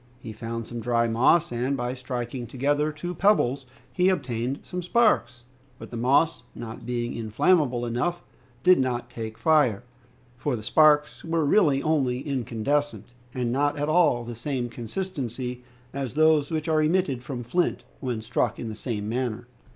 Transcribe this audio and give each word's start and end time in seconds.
He 0.19 0.33
found 0.33 0.65
some 0.65 0.79
dry 0.79 1.07
moss, 1.07 1.51
and 1.51 1.77
by 1.77 1.93
striking 1.93 2.47
together 2.47 2.91
two 2.91 3.13
pebbles 3.13 3.67
he 3.93 4.09
obtained 4.09 4.61
some 4.63 4.81
sparks, 4.81 5.43
but 5.77 5.91
the 5.91 5.95
moss, 5.95 6.41
not 6.55 6.87
being 6.87 7.13
inflammable 7.13 7.85
enough, 7.85 8.23
did 8.63 8.79
not 8.79 9.11
take 9.11 9.37
fire, 9.37 9.83
for 10.37 10.55
the 10.55 10.63
sparks 10.63 11.23
were 11.23 11.45
really 11.45 11.83
only 11.83 12.19
incandescent, 12.21 13.09
and 13.35 13.51
not 13.51 13.77
at 13.77 13.89
all 13.89 14.21
of 14.21 14.27
the 14.27 14.33
same 14.33 14.71
consistency 14.71 15.63
as 15.93 16.15
those 16.15 16.49
which 16.49 16.67
are 16.67 16.81
emitted 16.81 17.21
from 17.21 17.43
flint 17.43 17.83
when 17.99 18.21
struck 18.23 18.57
in 18.57 18.69
the 18.69 18.75
same 18.75 19.07
manner. 19.07 19.47